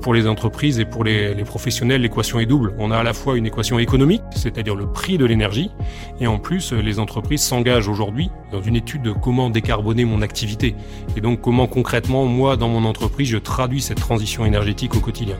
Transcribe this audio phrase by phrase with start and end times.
[0.00, 2.74] Pour les entreprises et pour les, professionnels, l'équation est double.
[2.78, 5.70] On a à la fois une équation économique, c'est-à-dire le prix de l'énergie,
[6.20, 10.74] et en plus, les entreprises s'engagent aujourd'hui dans une étude de comment décarboner mon activité.
[11.16, 15.36] Et donc, comment concrètement, moi, dans mon entreprise, je traduis cette transition énergétique au quotidien.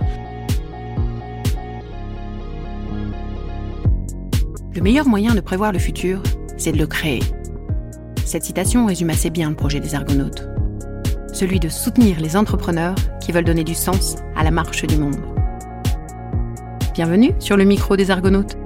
[4.74, 6.22] Le meilleur moyen de prévoir le futur,
[6.58, 7.20] c'est de le créer.
[8.26, 10.50] Cette citation résume assez bien le projet des Argonautes
[11.32, 12.94] celui de soutenir les entrepreneurs
[13.30, 15.20] veulent donner du sens à la marche du monde.
[16.94, 18.56] Bienvenue sur le micro des Argonautes,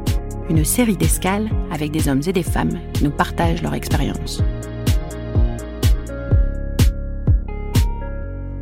[0.48, 4.42] une série d'escales avec des hommes et des femmes qui nous partagent leur expérience.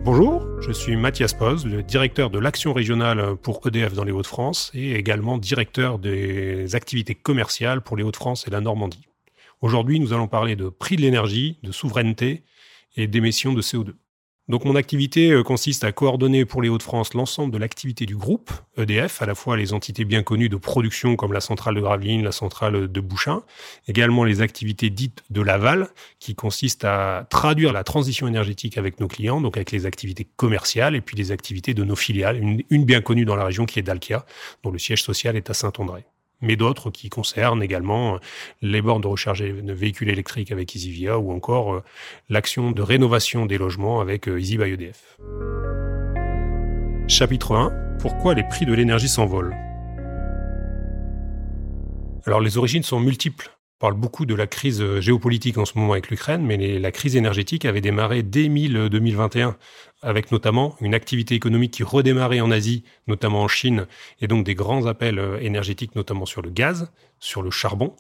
[0.05, 4.73] Bonjour, je suis Mathias Poz, le directeur de l'action régionale pour EDF dans les Hauts-de-France
[4.75, 9.07] et également directeur des activités commerciales pour les Hauts-de-France et la Normandie.
[9.61, 12.43] Aujourd'hui, nous allons parler de prix de l'énergie, de souveraineté
[12.97, 13.93] et d'émissions de CO2.
[14.49, 18.51] Donc mon activité euh, consiste à coordonner pour les Hauts-de-France l'ensemble de l'activité du groupe
[18.77, 22.25] EDF, à la fois les entités bien connues de production comme la centrale de Gravelines,
[22.25, 23.43] la centrale de Bouchain,
[23.87, 29.07] également les activités dites de l'aval, qui consistent à traduire la transition énergétique avec nos
[29.07, 32.85] clients, donc avec les activités commerciales et puis les activités de nos filiales, une, une
[32.85, 34.27] bien connue dans la région qui est Dalkia,
[34.65, 36.05] dont le siège social est à Saint-André
[36.43, 38.19] mais d'autres qui concernent également euh,
[38.61, 41.83] les bornes de recharge de véhicules électriques avec EasyVia ou encore euh,
[42.29, 45.19] l'action de rénovation des logements avec euh, Easy by EDF.
[47.09, 47.99] Chapitre 1.
[48.01, 49.57] Pourquoi les prix de l'énergie s'envolent?
[52.27, 53.51] Alors les origines sont multiples
[53.83, 57.17] parle beaucoup de la crise euh, géopolitique en ce moment avec l'Ukraine, mais la crise
[57.17, 59.57] énergétique avait démarré dès 2021,
[60.03, 63.89] avec notamment une activité économique qui redémarrait en Asie, notamment en Chine,
[64.21, 67.97] et donc des grands appels euh, énergétiques, notamment sur le gaz, sur le charbon.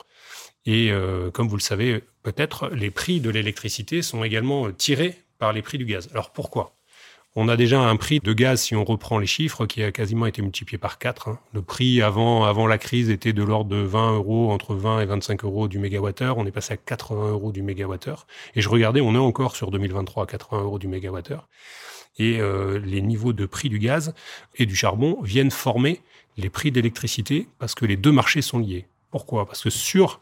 [0.66, 5.53] Et euh, comme vous le savez, peut-être les prix de l'électricité sont également tirés par
[5.53, 6.08] les prix du gaz.
[6.12, 6.77] Alors pourquoi?
[7.34, 10.27] On a déjà un prix de gaz, si on reprend les chiffres, qui a quasiment
[10.27, 11.28] été multiplié par 4.
[11.28, 11.38] Hein.
[11.55, 15.06] Le prix avant, avant la crise était de l'ordre de 20 euros, entre 20 et
[15.06, 16.37] 25 euros du mégawattheure.
[16.37, 18.26] On est passé à 80 euros du mégawattheure.
[18.54, 21.48] Et je regardais, on est encore sur 2023 à 80 euros du mégawattheure.
[22.19, 24.14] Et euh, les niveaux de prix du gaz
[24.56, 26.03] et du charbon viennent former
[26.37, 28.87] les prix d'électricité parce que les deux marchés sont liés.
[29.10, 29.47] Pourquoi?
[29.47, 30.20] Parce que sur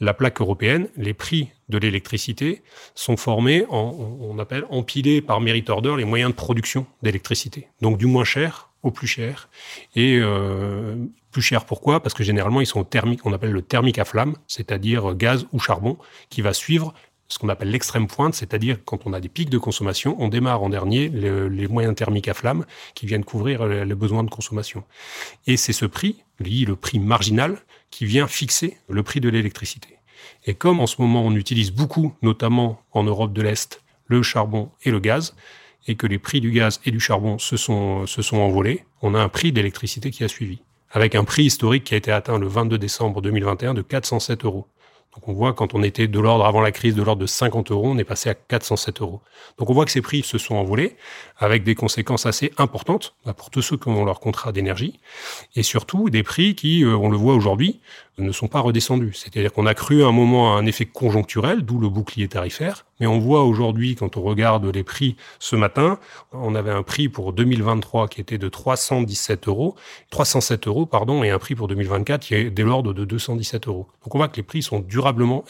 [0.00, 2.62] la plaque européenne, les prix de l'électricité
[2.94, 7.68] sont formés en, on appelle empilés par merit order les moyens de production d'électricité.
[7.80, 9.50] Donc du moins cher au plus cher.
[9.94, 10.96] Et euh,
[11.30, 12.02] plus cher pourquoi?
[12.02, 15.58] Parce que généralement ils sont thermiques, on appelle le thermique à flamme, c'est-à-dire gaz ou
[15.58, 15.98] charbon,
[16.30, 16.94] qui va suivre
[17.30, 20.62] ce qu'on appelle l'extrême pointe, c'est-à-dire quand on a des pics de consommation, on démarre
[20.62, 24.82] en dernier les moyens thermiques à flamme qui viennent couvrir les besoins de consommation.
[25.46, 27.58] Et c'est ce prix, lui, le prix marginal,
[27.90, 29.96] qui vient fixer le prix de l'électricité.
[30.44, 34.70] Et comme en ce moment on utilise beaucoup, notamment en Europe de l'Est, le charbon
[34.82, 35.36] et le gaz,
[35.86, 39.14] et que les prix du gaz et du charbon se sont, se sont envolés, on
[39.14, 40.58] a un prix d'électricité qui a suivi,
[40.90, 44.66] avec un prix historique qui a été atteint le 22 décembre 2021 de 407 euros.
[45.14, 47.72] Donc on voit quand on était de l'ordre avant la crise de l'ordre de 50
[47.72, 49.20] euros, on est passé à 407 euros.
[49.58, 50.96] Donc on voit que ces prix se sont envolés
[51.36, 55.00] avec des conséquences assez importantes bah, pour tous ceux qui ont leur contrat d'énergie
[55.56, 57.80] et surtout des prix qui, euh, on le voit aujourd'hui,
[58.18, 59.14] ne sont pas redescendus.
[59.14, 63.06] C'est-à-dire qu'on a cru à un moment un effet conjoncturel, d'où le bouclier tarifaire, mais
[63.06, 65.98] on voit aujourd'hui, quand on regarde les prix ce matin,
[66.32, 69.74] on avait un prix pour 2023 qui était de 317 euros,
[70.10, 70.88] 307 euros,
[71.24, 73.88] et un prix pour 2024 qui est dès l'ordre de 217 euros.
[74.04, 75.44] Donc on voit que les prix sont durablement.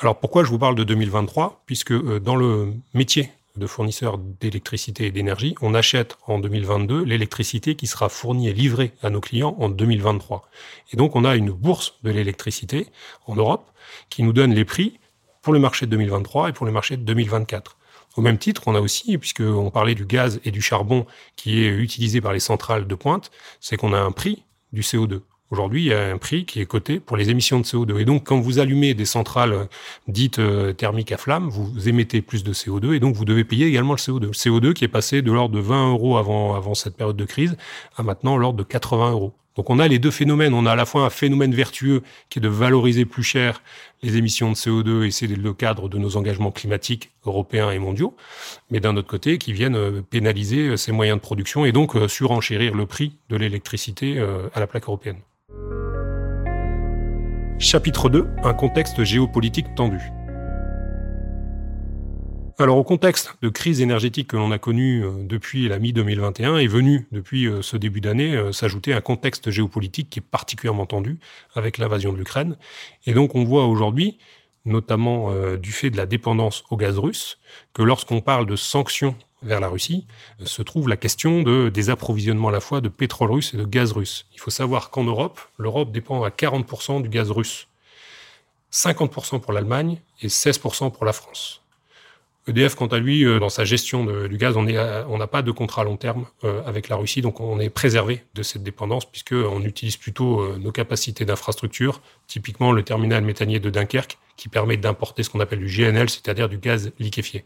[0.00, 5.06] Alors pourquoi je vous parle de 2023 Puisque euh, dans le métier de fournisseurs d'électricité
[5.06, 9.56] et d'énergie, on achète en 2022 l'électricité qui sera fournie et livrée à nos clients
[9.58, 10.46] en 2023.
[10.92, 12.86] Et donc on a une bourse de l'électricité
[13.26, 13.70] en Europe
[14.10, 15.00] qui nous donne les prix
[15.40, 17.78] pour le marché de 2023 et pour le marché de 2024.
[18.16, 21.06] Au même titre, on a aussi, puisqu'on parlait du gaz et du charbon
[21.36, 23.30] qui est utilisé par les centrales de pointe,
[23.60, 25.22] c'est qu'on a un prix du CO2.
[25.50, 28.00] Aujourd'hui, il y a un prix qui est coté pour les émissions de CO2.
[28.00, 29.64] Et donc, quand vous allumez des centrales euh,
[30.06, 33.64] dites euh, thermiques à flamme, vous émettez plus de CO2 et donc vous devez payer
[33.64, 34.26] également le CO2.
[34.26, 37.24] Le CO2 qui est passé de l'ordre de 20 euros avant, avant cette période de
[37.24, 37.56] crise
[37.96, 39.32] à maintenant l'ordre de 80 euros.
[39.56, 40.52] Donc on a les deux phénomènes.
[40.52, 43.62] On a à la fois un phénomène vertueux qui est de valoriser plus cher
[44.02, 48.14] les émissions de CO2 et c'est le cadre de nos engagements climatiques européens et mondiaux,
[48.70, 52.74] mais d'un autre côté qui viennent euh, pénaliser ces moyens de production et donc surenchérir
[52.74, 54.20] le prix de l'électricité
[54.52, 55.16] à la plaque européenne.
[57.60, 59.98] Chapitre 2 Un contexte géopolitique tendu.
[62.56, 66.68] Alors au contexte de crise énergétique que l'on a connu euh, depuis la mi-2021 est
[66.68, 71.18] venu depuis euh, ce début d'année euh, s'ajouter un contexte géopolitique qui est particulièrement tendu
[71.54, 72.56] avec l'invasion de l'Ukraine.
[73.06, 74.18] Et donc on voit aujourd'hui,
[74.64, 77.40] notamment du fait de la dépendance au gaz russe,
[77.72, 80.06] que lorsqu'on parle de sanctions vers la Russie,
[80.44, 83.64] se trouve la question de, des approvisionnements à la fois de pétrole russe et de
[83.64, 84.26] gaz russe.
[84.34, 87.68] Il faut savoir qu'en Europe, l'Europe dépend à 40% du gaz russe,
[88.72, 91.62] 50% pour l'Allemagne et 16% pour la France.
[92.48, 95.82] EDF, quant à lui, euh, dans sa gestion du gaz, on n'a pas de contrat
[95.82, 99.62] à long terme euh, avec la Russie, donc on est préservé de cette dépendance puisqu'on
[99.62, 105.22] utilise plutôt euh, nos capacités d'infrastructure, typiquement le terminal méthanier de Dunkerque, qui permet d'importer
[105.22, 107.44] ce qu'on appelle du GNL, c'est-à-dire du gaz liquéfié.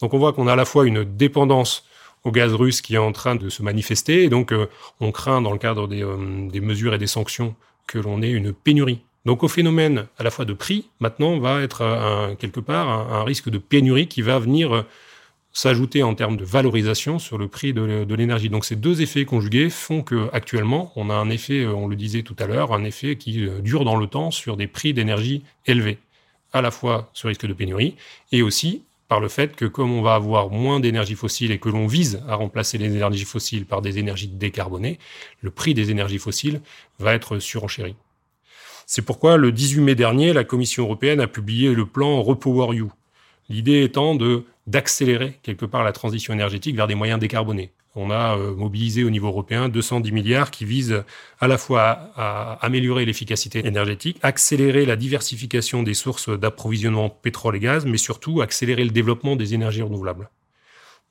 [0.00, 1.84] Donc on voit qu'on a à la fois une dépendance
[2.24, 4.52] au gaz russe qui est en train de se manifester, et donc
[5.00, 6.04] on craint dans le cadre des,
[6.50, 7.54] des mesures et des sanctions
[7.86, 11.60] que l'on ait une pénurie donc au phénomène à la fois de prix, maintenant va
[11.60, 14.82] être un, quelque part un, risque de pénurie qui va venir euh,
[15.52, 18.48] s'ajouter en termes de valorisation sur le prix de, de l'énergie.
[18.48, 21.96] Donc ces deux effets conjugués font que actuellement on a un effet, euh, on le
[21.96, 24.94] disait tout à l'heure, un effet qui euh, dure dans le temps sur des prix
[24.94, 25.98] d'énergie élevés,
[26.54, 27.96] à la fois ce risque de pénurie
[28.32, 31.68] et aussi par le fait que comme on va avoir moins d'énergie fossile et que
[31.68, 35.00] l'on vise à remplacer les énergies fossiles par des énergies décarbonées,
[35.40, 36.60] le prix des énergies fossiles
[37.00, 37.96] va être surenchéri.
[38.86, 42.92] C'est pourquoi le 18 mai dernier, la Commission européenne a publié le plan Repower You.
[43.48, 47.72] L'idée étant de d'accélérer quelque part la transition énergétique vers des moyens décarbonés.
[47.96, 51.02] On a euh, mobilisé au niveau européen 210 milliards qui visent
[51.40, 57.60] à la fois à, améliorer l'efficacité énergétique, accélérer la diversification des sources d'approvisionnement pétrole et
[57.60, 60.30] gaz, mais surtout accélérer le développement des énergies renouvelables.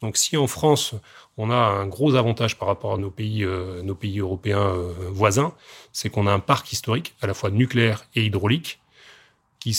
[0.01, 0.95] Donc si en France,
[1.35, 3.83] on a un gros avantage par rapport à nos pays, euh,
[4.17, 5.53] européens euh, voisins,
[5.91, 8.79] c'est qu'on a un parc historique, à la fois nucléaire et hydraulique,
[9.59, 9.73] qui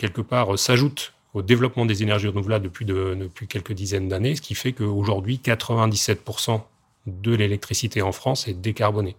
[0.00, 4.42] quelque part, s'ajoute au développement des énergies renouvelables depuis, de, depuis quelques dizaines d'années, ce
[4.42, 6.60] qui fait qu'aujourd'hui, 97%
[7.06, 9.16] de l'électricité en France est décarbonée.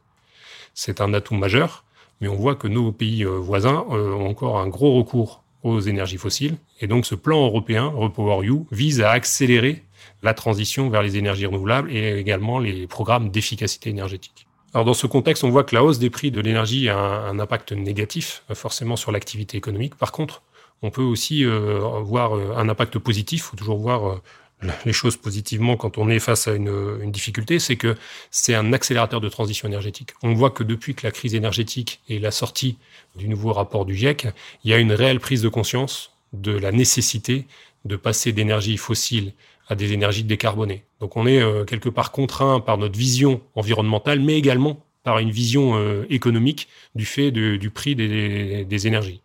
[0.73, 1.83] C'est un atout majeur,
[2.21, 6.17] mais on voit que nos pays euh, voisins ont encore un gros recours aux énergies
[6.17, 6.57] fossiles.
[6.81, 9.83] Et donc ce plan européen, Repower You, vise à accélérer
[10.21, 14.47] la transition vers les énergies renouvelables et également les programmes d'efficacité énergétique.
[14.73, 17.39] Alors dans ce contexte, on voit que la hausse des prix de l'énergie a un,
[17.39, 19.95] impact négatif euh, forcément sur l'activité économique.
[19.95, 20.41] Par contre,
[20.83, 23.41] on peut aussi euh, voir euh, un impact positif.
[23.41, 24.21] Il faut toujours voir
[24.85, 27.95] les choses positivement quand on est face à une, difficulté, c'est que
[28.31, 30.11] c'est un accélérateur de transition énergétique.
[30.23, 32.77] On voit que depuis que la crise énergétique et la sortie
[33.15, 34.27] du nouveau rapport du GIEC,
[34.63, 37.45] il y a une réelle prise de conscience de la nécessité
[37.85, 39.33] de passer d'énergie fossile
[39.67, 40.83] à des énergies décarbonées.
[40.99, 45.31] Donc on est euh, quelque part contraint par notre vision environnementale, mais également par une
[45.31, 49.21] vision euh, économique du fait du prix des, énergies.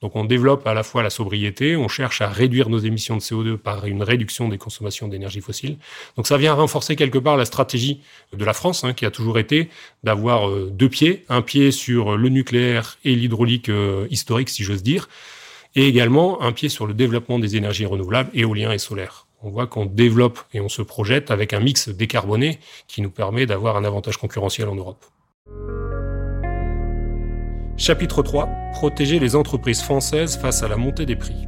[0.00, 3.20] Donc on développe à la fois la sobriété, on cherche à réduire nos émissions de
[3.20, 5.76] CO2 par une réduction des consommations d'énergie fossile.
[6.16, 8.00] Donc ça vient renforcer quelque part la stratégie
[8.32, 9.68] de la France, hein, qui a toujours été
[10.04, 13.70] d'avoir euh, deux pieds, un pied sur le nucléaire et l'hydraulique
[14.10, 15.08] historique, si j'ose dire,
[15.74, 19.66] et également un pied sur le développement des énergies renouvelables, éolien et solaire on voit
[19.66, 23.84] qu'on développe et on se projette avec un mix décarboné qui nous permet d'avoir un
[23.84, 25.04] avantage concurrentiel en Europe.
[27.80, 28.48] Chapitre 3.
[28.72, 31.46] Protéger les entreprises françaises face à la montée des prix.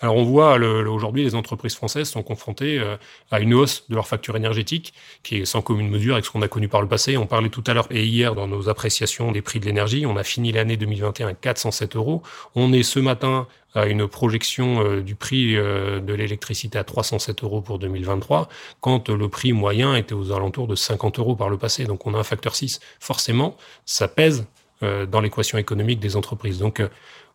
[0.00, 2.96] Alors on voit aujourd'hui les entreprises françaises sont confrontées euh,
[3.32, 6.42] à une hausse de leur facture énergétique qui est sans commune mesure avec ce qu'on
[6.42, 7.16] a connu par le passé.
[7.16, 10.06] On parlait tout à l'heure et hier dans nos appréciations des prix de l'énergie.
[10.06, 12.22] On a fini l'année 2021 à 407 euros.
[12.54, 17.42] On est ce matin à une projection euh, du prix euh, de l'électricité à 307
[17.42, 18.48] euros pour 2023,
[18.80, 21.86] quand le prix moyen était aux alentours de 50 euros par le passé.
[21.86, 22.78] Donc on a un facteur 6.
[23.00, 24.46] Forcément, ça pèse
[24.80, 26.60] dans l'équation économique des entreprises.
[26.60, 26.80] Donc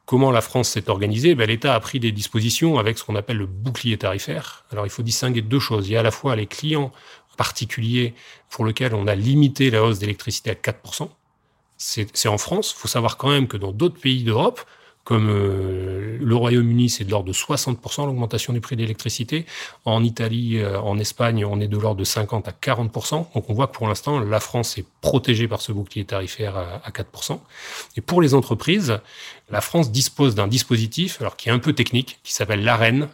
[0.05, 1.33] Comment la France s'est organisée?
[1.33, 4.65] Ben, L'État a pris des dispositions avec ce qu'on appelle le bouclier tarifaire.
[4.71, 5.87] Alors il faut distinguer deux choses.
[5.87, 6.91] Il y a à la fois les clients
[7.37, 8.13] particuliers
[8.49, 11.09] pour lesquels on a limité la hausse d'électricité à 4%.
[11.77, 12.73] C'est en France.
[12.75, 14.61] Il faut savoir quand même que dans d'autres pays d'Europe,
[15.03, 19.45] comme euh, le Royaume-Uni, c'est de l'ordre de 60% l'augmentation du prix de l'électricité.
[19.83, 23.33] En Italie, euh, en Espagne, on est de l'ordre de 50 à 40%.
[23.33, 26.81] Donc on voit que pour l'instant, la France est protégée par ce bouclier tarifaire à,
[26.85, 27.39] à 4%.
[27.97, 28.99] Et pour les entreprises,
[29.49, 33.09] la France dispose d'un dispositif, alors qui est un peu technique, qui s'appelle l'AREN,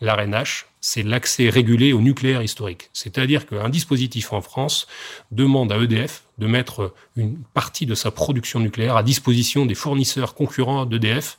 [0.00, 2.90] l'ARENH, c'est l'accès régulé au nucléaire historique.
[2.92, 4.86] C'est-à-dire qu'un dispositif en France
[5.30, 10.34] demande à EDF de mettre une partie de sa production nucléaire à disposition des fournisseurs
[10.34, 11.38] concurrents d'EDF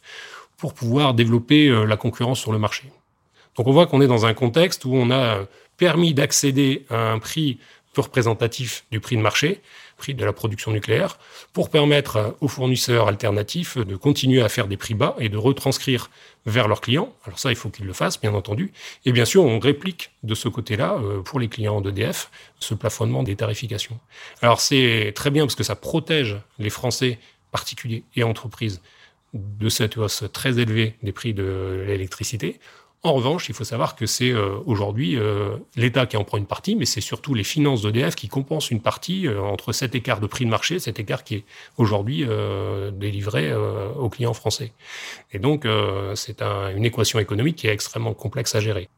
[0.57, 2.91] pour pouvoir développer euh, la concurrence sur le marché.
[3.57, 5.45] Donc on voit qu'on est dans un contexte où on a
[5.77, 7.59] permis d'accéder à un prix
[7.93, 9.61] peu représentatif du prix de marché,
[9.97, 11.17] prix de la production nucléaire,
[11.53, 16.09] pour permettre aux fournisseurs alternatifs de continuer à faire des prix bas et de retranscrire
[16.45, 17.13] vers leurs clients.
[17.25, 18.71] Alors ça, il faut qu'ils le fassent, bien entendu.
[19.05, 23.23] Et bien sûr, on réplique de ce côté-là, euh, pour les clients d'EDF, ce plafonnement
[23.23, 23.99] des tarifications.
[24.41, 27.19] Alors c'est très bien parce que ça protège les Français,
[27.51, 28.81] particuliers et entreprises,
[29.33, 32.59] de cette hausse très élevée des prix de l'électricité.
[33.03, 36.47] En revanche, il faut savoir que c'est euh, aujourd'hui euh, l'État qui en prend une
[36.47, 40.19] partie, mais c'est surtout les finances d'EDF qui compensent une partie euh, entre cet écart
[40.19, 41.43] de prix de marché, cet écart qui est
[41.77, 42.25] aujourd'hui
[42.93, 44.71] délivré aux clients français.
[45.31, 45.67] Et donc,
[46.15, 48.89] c'est un, une équation économique qui est extrêmement complexe à gérer.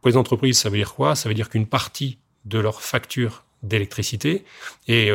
[0.00, 1.16] Pour les entreprises, ça veut dire quoi?
[1.16, 4.44] Ça veut dire qu'une partie de leur facture d'électricité
[4.86, 5.10] est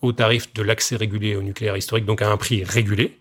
[0.00, 3.18] au tarif de l'accès régulé au nucléaire historique, donc à un prix régulé,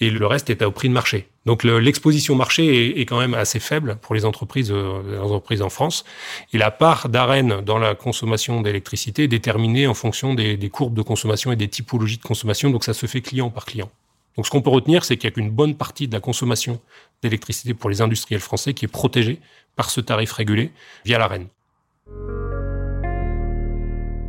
[0.00, 1.29] et le reste est au prix de marché.
[1.46, 5.70] Donc l'exposition marché est, quand même assez faible pour les entreprises, euh, les entreprises en
[5.70, 6.04] France.
[6.52, 11.02] Et la part d'arène dans la consommation d'électricité est déterminée en fonction des, courbes de
[11.02, 12.70] consommation et des typologies de consommation.
[12.70, 13.90] Donc ça se fait client par client.
[14.36, 16.78] Donc ce qu'on peut retenir, c'est qu'il n'y a qu'une bonne partie de la consommation
[17.22, 19.40] d'électricité pour les industriels français qui est protégée
[19.76, 20.72] par ce tarif régulé
[21.06, 21.46] via l'arène.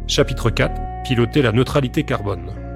[0.08, 1.04] Chapitre 4.
[1.04, 2.71] Piloter la neutralité carbone.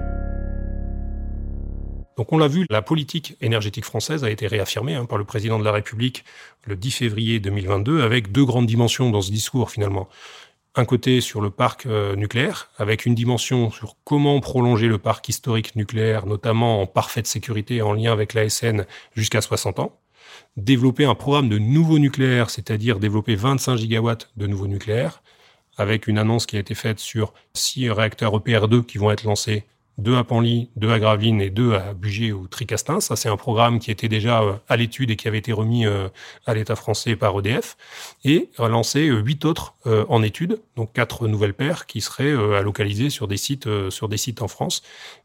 [2.17, 5.59] Donc on l'a vu, la politique énergétique française a été réaffirmée hein, par le président
[5.59, 6.23] de la République
[6.63, 10.07] le 10 février 2022 avec deux grandes dimensions dans ce discours finalement.
[10.77, 15.27] Un côté sur le parc euh, nucléaire, avec une dimension sur comment prolonger le parc
[15.29, 19.97] historique nucléaire, notamment en parfaite sécurité en lien avec l'ASN jusqu'à 60 ans.
[20.57, 25.21] Développer un programme de nouveau nucléaire, c'est-à-dire développer 25 gigawatts de nouveaux nucléaires,
[25.77, 29.63] avec une annonce qui a été faite sur six réacteurs EPR2 qui vont être lancés
[29.97, 32.99] deux à Panly, deux à Gravelines et deux à Bugey ou Tricastin.
[32.99, 35.85] Ça, c'est un programme qui était déjà euh, à l'étude et qui avait été remis
[35.85, 36.09] euh,
[36.45, 37.77] à l'État français par EDF.
[38.25, 43.09] Et lancer euh, huit autres en étude, donc quatre nouvelles paires qui seraient à localiser
[43.09, 44.81] sur des sites, sur des sites en France,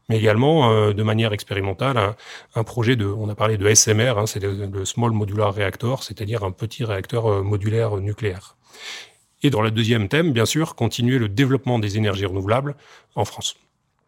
[0.07, 2.15] mais également de manière expérimentale
[2.53, 6.43] un, projet de, on a parlé de SMR, hein, c'est le, Small Modular Reactor, c'est-à-dire
[6.43, 8.55] un petit réacteur modulaire nucléaire.
[9.41, 12.75] Et dans le deuxième thème, bien sûr, continuer le développement des énergies renouvelables
[13.15, 13.55] en France.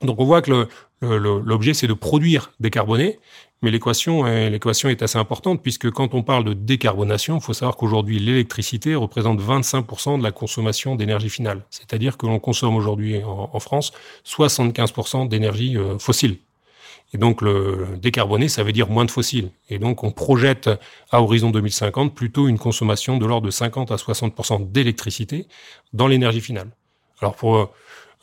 [0.02, 0.68] Donc on voit que
[1.02, 3.20] l'objet, c'est de produire décarboner,
[3.64, 8.20] mais l'équation est assez importante puisque quand on parle de décarbonation, il faut savoir qu'aujourd'hui,
[8.20, 11.64] l'électricité représente 25% de la consommation d'énergie finale.
[11.70, 13.94] C'est-à-dire que l'on consomme aujourd'hui en, France
[14.26, 16.40] 75% d'énergie euh, fossile.
[17.14, 19.52] Et donc, le décarboner, ça veut dire moins de fossiles.
[19.70, 20.70] Et donc, on projette
[21.12, 25.48] à horizon 2050 plutôt une consommation de l'ordre de 50 à 60% d'électricité
[25.94, 26.72] dans l'énergie finale.
[27.22, 27.72] Alors, pour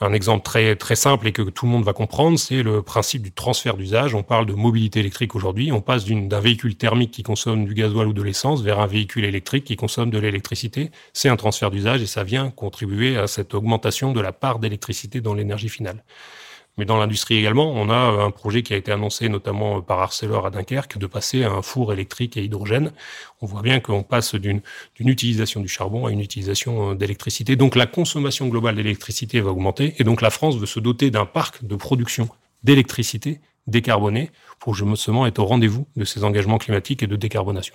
[0.02, 3.22] un exemple très, très simple et que tout le monde va comprendre, c'est le principe
[3.22, 4.14] du transfert d'usage.
[4.14, 5.72] On parle de mobilité électrique aujourd'hui.
[5.72, 9.26] On passe d'un véhicule thermique qui consomme du gasoil ou de l'essence vers un véhicule
[9.26, 10.90] électrique qui consomme de l'électricité.
[11.12, 15.20] C'est un transfert d'usage et ça vient contribuer à cette augmentation de la part d'électricité
[15.20, 16.02] dans l'énergie finale.
[16.80, 20.46] Mais dans l'industrie également, on a un projet qui a été annoncé notamment par Arcelor
[20.46, 22.92] à Dunkerque de passer à un four électrique et hydrogène.
[23.42, 24.62] On voit bien qu'on passe d'une
[24.98, 27.54] utilisation du charbon à une utilisation euh, d'électricité.
[27.54, 31.26] Donc la consommation globale d'électricité va augmenter et donc la France veut se doter d'un
[31.26, 32.30] parc de production
[32.64, 37.74] d'électricité décarboné pour justement être au rendez-vous de ses engagements climatiques et de décarbonation.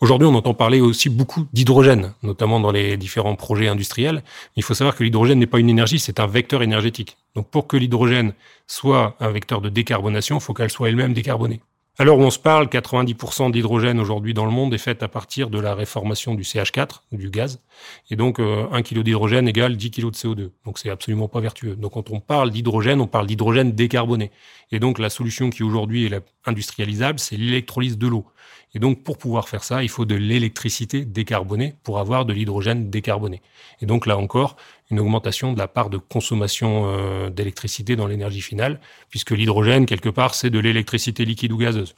[0.00, 4.22] Aujourd'hui, on entend parler aussi beaucoup d'hydrogène, notamment dans les différents projets industriels.
[4.54, 7.16] Il faut savoir que l'hydrogène n'est pas une énergie, c'est un vecteur énergétique.
[7.34, 8.34] Donc pour que l'hydrogène
[8.66, 11.62] soit un vecteur de décarbonation, il faut qu'elle soit elle-même décarbonée.
[11.98, 15.58] Alors on se parle, 90% d'hydrogène aujourd'hui dans le monde est fait à partir de
[15.58, 17.62] la réformation du CH4, du gaz.
[18.10, 20.50] Et donc, euh, 1 kg d'hydrogène égale 10 kg de CO2.
[20.66, 21.74] Donc, c'est absolument pas vertueux.
[21.74, 24.30] Donc, quand on parle d'hydrogène, on parle d'hydrogène décarboné.
[24.72, 28.26] Et donc, la solution qui aujourd'hui est industrialisable, c'est l'électrolyse de l'eau.
[28.74, 32.90] Et donc, pour pouvoir faire ça, il faut de l'électricité décarbonée pour avoir de l'hydrogène
[32.90, 33.40] décarboné.
[33.80, 34.56] Et donc, là encore,
[34.90, 40.08] une augmentation de la part de consommation euh, d'électricité dans l'énergie finale, puisque l'hydrogène, quelque
[40.08, 41.94] part, c'est de l'électricité liquide ou gazeuse.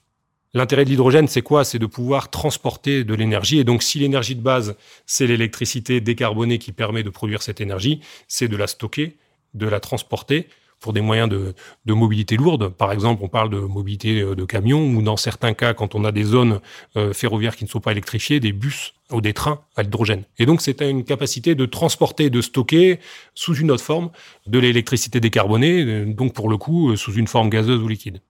[0.55, 1.65] L'intérêt de l'hydrogène, c'est quoi?
[1.65, 3.59] C'est de pouvoir transporter de l'énergie.
[3.59, 8.01] Et donc, si l'énergie de base, c'est l'électricité décarbonée qui permet de produire cette énergie,
[8.29, 9.17] c'est de la stocker,
[9.55, 10.49] de la transporter
[10.81, 11.55] pour des moyens de,
[11.87, 12.69] mobilité lourde.
[12.69, 16.05] Par exemple, on parle de mobilité euh, de camions ou dans certains cas, quand on
[16.05, 16.61] a des zones
[16.97, 20.25] euh, ferroviaires qui ne sont pas électrifiées, des bus ou des trains à l'hydrogène.
[20.39, 23.01] Et donc, c'est une capacité de transporter, de stocker
[23.35, 24.11] sous une autre forme
[24.47, 28.21] de l'électricité décarbonée, euh, donc pour le coup, sous une forme gazeuse ou liquide.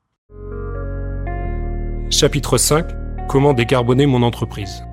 [2.11, 2.87] Chapitre 5.
[3.29, 4.88] Comment décarboner mon entreprise?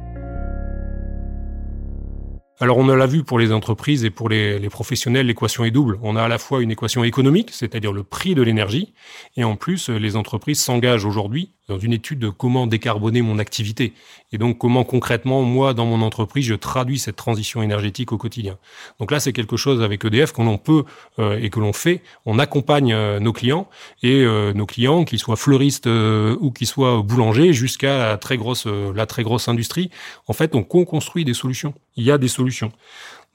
[2.59, 5.99] Alors on l'a vu pour les entreprises et pour les, les professionnels, l'équation est double.
[6.01, 8.93] On a à la fois une équation économique, c'est-à-dire le prix de l'énergie,
[9.35, 13.93] et en plus les entreprises s'engagent aujourd'hui dans une étude de comment décarboner mon activité
[14.31, 18.57] et donc comment concrètement moi dans mon entreprise je traduis cette transition énergétique au quotidien.
[18.99, 20.83] Donc là c'est quelque chose avec EDF qu'on peut
[21.19, 22.01] euh, et que l'on fait.
[22.25, 23.67] On accompagne euh, nos clients
[24.03, 28.65] et euh, nos clients qu'ils soient fleuristes ou qu'ils soient boulangers jusqu'à la très grosse
[28.67, 29.89] la très grosse industrie.
[30.27, 31.73] En fait on co-construit des solutions.
[31.95, 32.71] Il y a des solutions.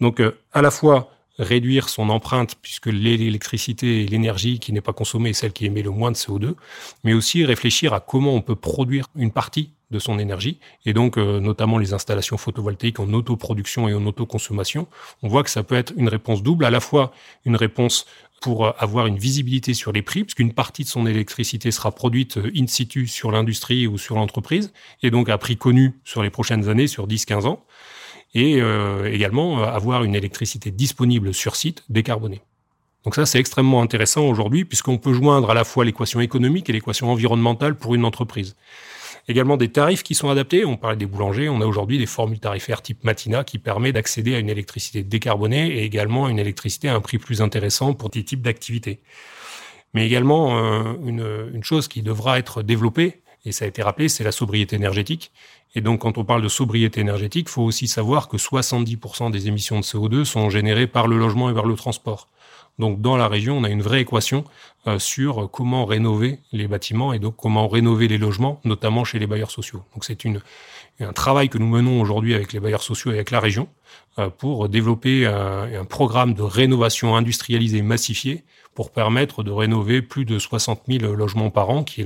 [0.01, 0.23] Donc
[0.53, 1.11] à la fois
[1.41, 5.83] réduire son empreinte, puisque l'électricité et l'énergie qui n'est pas consommée est celle qui émet
[5.83, 6.55] le moins de CO2,
[7.03, 11.19] mais aussi réfléchir à comment on peut produire une partie de son énergie, et donc
[11.19, 14.87] euh, notamment les installations photovoltaïques en autoproduction et en autoconsommation.
[15.23, 17.13] On voit que ça peut être une réponse double, à la fois
[17.45, 18.07] une réponse
[18.41, 22.37] pour euh, avoir une visibilité sur les prix, puisqu'une partie de son électricité sera produite
[22.37, 26.31] euh, in situ sur l'industrie ou sur l'entreprise, et donc à prix connu sur les
[26.31, 27.65] prochaines années, sur 10-15 ans,
[28.35, 28.61] et
[29.07, 32.43] également avoir une électricité disponible sur site décarbonée.
[33.05, 36.73] Donc ça, c'est extrêmement intéressant aujourd'hui, puisqu'on peut joindre à la fois l'équation économique et
[36.73, 38.57] l'équation environnementale pour une entreprise.
[39.29, 40.65] Également des tarifs qui sont adaptés.
[40.65, 41.49] On parlait des boulangers.
[41.49, 45.69] On a aujourd'hui des formules tarifaires type Matina qui permet d'accéder à une électricité décarbonée
[45.69, 49.01] et également une électricité à un prix plus intéressant pour des types d'activités.
[49.95, 54.25] Mais également, euh, une chose qui devra être développée, et ça a été rappelé, c'est
[54.25, 55.33] la sobriété énergétique.
[55.75, 59.47] Et donc, quand on parle de sobriété énergétique, il faut aussi savoir que 70% des
[59.47, 62.27] émissions de CO2 sont générées par le logement et par le transport.
[62.79, 64.45] Donc dans la région, on a une vraie équation
[64.87, 69.27] euh, sur comment rénover les bâtiments et donc comment rénover les logements, notamment chez les
[69.27, 69.83] bailleurs sociaux.
[69.95, 70.19] Donc c'est
[71.01, 73.69] un travail que nous menons aujourd'hui avec les bailleurs sociaux et avec la région
[74.19, 80.39] euh, pour développer un, programme de rénovation industrialisée massifié pour permettre de rénover plus de
[80.39, 82.05] 60 000 logements par an, qui est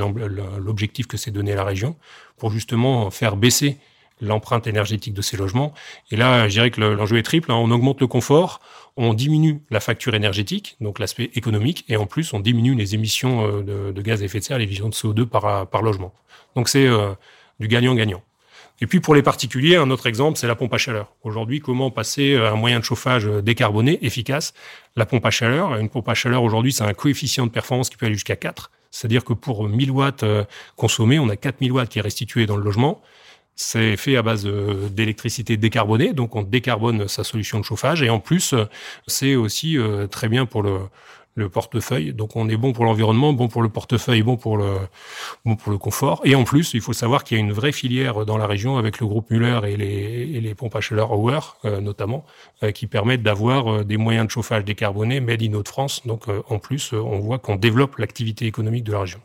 [0.58, 1.94] l'objectif que s'est donné la région,
[2.38, 3.76] pour justement faire baisser
[4.20, 5.74] l'empreinte énergétique de ces logements.
[6.10, 7.52] Et là, je dirais que l'enjeu est triple.
[7.52, 7.56] Hein.
[7.56, 8.60] On augmente le confort,
[8.96, 13.46] on diminue la facture énergétique, donc l'aspect économique, et en plus, on diminue les émissions
[13.46, 16.12] euh, de, gaz à effet de serre, les émissions de CO2 par, par logement.
[16.54, 17.12] Donc c'est euh,
[17.60, 18.22] du gagnant-gagnant.
[18.80, 21.12] Et puis pour les particuliers, un autre exemple, c'est la pompe à chaleur.
[21.22, 24.52] Aujourd'hui, comment passer à un moyen de chauffage décarboné, efficace?
[24.96, 27.96] La pompe à chaleur, une pompe à chaleur aujourd'hui, c'est un coefficient de performance qui
[27.96, 28.72] peut aller jusqu'à 4.
[28.94, 30.44] C'est-à-dire que pour 1000 watts euh,
[30.76, 33.02] consommés, on a 4000 watts qui est restitué dans le logement.
[33.56, 34.46] C'est fait à base
[34.90, 38.02] d'électricité décarbonée, donc on décarbone sa solution de chauffage.
[38.02, 38.54] Et en plus,
[39.06, 40.78] c'est aussi euh, très bien pour le,
[41.34, 42.12] le portefeuille.
[42.12, 44.72] Donc on est bon pour l'environnement, bon pour le portefeuille, bon pour le
[45.44, 46.20] bon pour le confort.
[46.24, 48.76] Et en plus, il faut savoir qu'il y a une vraie filière dans la région
[48.76, 51.12] avec le groupe Muller et les, et les pompes à chaleur
[51.64, 52.24] euh, notamment,
[52.62, 56.06] euh, qui permettent d'avoir des moyens de chauffage décarbonés made in Haute-France.
[56.06, 59.20] Donc en plus, on voit qu'on développe l'activité économique de la région.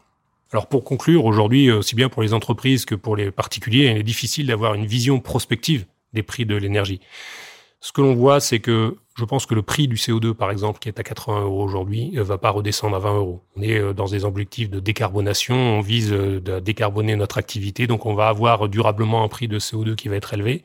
[0.52, 4.04] Alors pour conclure, aujourd'hui, aussi bien pour les entreprises que pour les particuliers, il est
[4.04, 7.02] difficile d'avoir une vision prospective des prix de l'énergie.
[7.82, 10.80] Ce que l'on voit, c'est que je pense que le prix du CO2, par exemple,
[10.80, 13.42] qui est à 80 euros aujourd'hui, ne va pas redescendre à 20 euros.
[13.56, 17.88] On est euh, dans des objectifs de décarbonation, on vise euh, de décarboner notre activité,
[17.88, 20.64] donc on va avoir durablement un prix de CO2 qui va être élevé.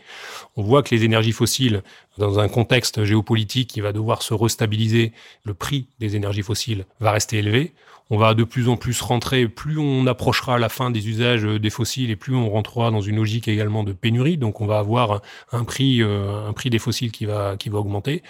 [0.57, 1.83] On voit que les énergies fossiles,
[2.19, 5.13] dans un contexte géopolitique qui va devoir se restabiliser,
[5.45, 7.75] le prix des énergies fossiles va rester élevé
[8.11, 11.71] on va de plus en plus rentrer, plus on approchera la fin des usages des
[11.71, 14.37] fossiles et plus on rentrera dans une logique également de pénurie.
[14.37, 17.79] Donc on va avoir un prix, euh, un prix des fossiles qui va, qui va
[17.79, 18.23] augmenter.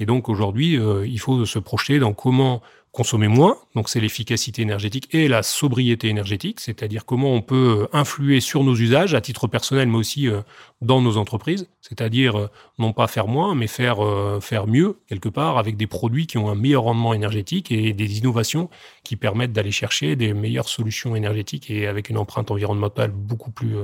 [0.00, 4.60] Et donc aujourd'hui, euh, il faut se projeter dans comment consommer moins, donc c'est l'efficacité
[4.60, 9.22] énergétique et la sobriété énergétique, c'est-à-dire comment on peut euh, influer sur nos usages à
[9.22, 10.42] titre personnel, mais aussi euh,
[10.82, 13.98] dans nos entreprises, c'est-à-dire euh, non pas faire moins, mais faire
[14.42, 18.18] faire mieux quelque part avec des produits qui ont un meilleur rendement énergétique et des
[18.18, 18.68] innovations
[19.04, 23.76] qui permettent d'aller chercher des meilleures solutions énergétiques et avec une empreinte environnementale beaucoup plus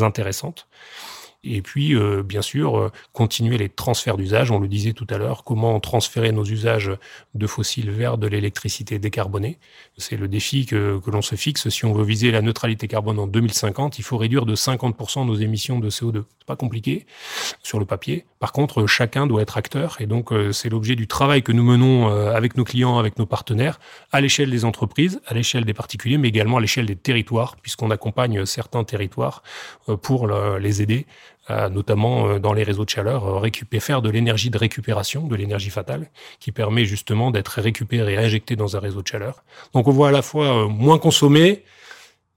[0.00, 0.68] intéressante.
[1.44, 4.50] Et puis, euh, bien sûr, euh, continuer les transferts d'usage.
[4.50, 6.90] On le disait tout à l'heure, comment transférer nos usages
[7.34, 9.58] de fossiles vers de l'électricité décarbonée.
[9.98, 11.68] C'est le défi que, que l'on se fixe.
[11.68, 15.34] Si on veut viser la neutralité carbone en 2050, il faut réduire de 50% nos
[15.34, 16.24] émissions de CO2.
[16.38, 17.06] C'est pas compliqué
[17.62, 18.24] sur le papier.
[18.38, 19.96] Par contre, chacun doit être acteur.
[20.00, 23.26] Et donc, euh, c'est l'objet du travail que nous menons avec nos clients, avec nos
[23.26, 23.78] partenaires,
[24.12, 27.90] à l'échelle des entreprises, à l'échelle des particuliers, mais également à l'échelle des territoires, puisqu'on
[27.90, 29.42] accompagne certains territoires
[30.02, 30.28] pour
[30.58, 31.06] les aider
[31.48, 35.36] notamment euh, dans les réseaux de chaleur, euh, récupérer, faire de l'énergie de récupération, de
[35.36, 39.44] l'énergie fatale, qui permet justement d'être récupérée et injectée dans un réseau de chaleur.
[39.74, 41.62] Donc on voit à la fois euh, moins consommer,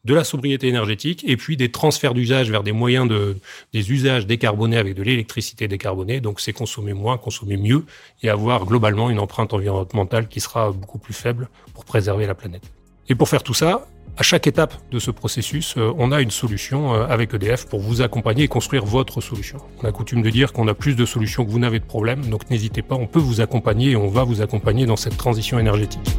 [0.05, 3.37] de la sobriété énergétique et puis des transferts d'usage vers des moyens de
[3.73, 6.21] des usages décarbonés avec de l'électricité décarbonée.
[6.21, 7.83] Donc c'est consommer moins, consommer mieux
[8.23, 12.63] et avoir globalement une empreinte environnementale qui sera beaucoup plus faible pour préserver la planète.
[13.09, 16.31] Et pour faire tout ça, à chaque étape de ce processus, euh, on a une
[16.31, 19.59] solution euh, avec EDF pour vous accompagner et construire votre solution.
[19.81, 22.25] On a coutume de dire qu'on a plus de solutions que vous n'avez de problèmes,
[22.25, 25.59] donc n'hésitez pas, on peut vous accompagner et on va vous accompagner dans cette transition
[25.59, 26.17] énergétique.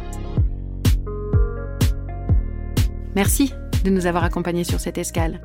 [3.15, 5.41] Merci de nous avoir accompagnés sur cette escale.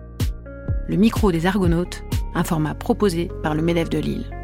[0.86, 2.04] Le micro des Argonautes,
[2.34, 4.43] un format proposé par le MEDEF de Lille.